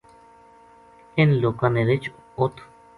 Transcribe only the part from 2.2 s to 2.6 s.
اُ